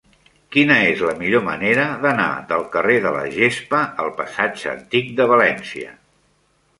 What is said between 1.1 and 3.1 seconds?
millor manera d'anar del carrer